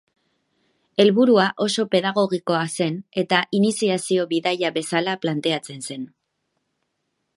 [1.03, 6.13] Helburua oso pedagogikoa zen eta iniziazio-bidaia bezala planteatzen zen.